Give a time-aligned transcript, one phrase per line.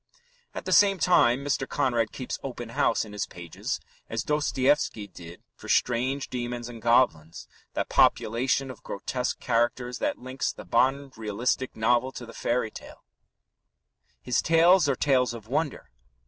[0.55, 1.69] At the same time, Mr.
[1.69, 7.47] Conrad keeps open house in his pages as Dostoevsky did for strange demons and goblins
[7.75, 13.03] that population of grotesque characters that links the modern realistic novel to the fairy tale.
[14.19, 15.91] His tales are tales of wonder.